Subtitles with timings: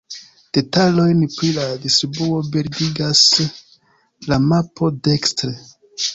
[0.57, 3.23] Detalojn pri la distribuo bildigas
[4.33, 5.55] la mapo dekstre.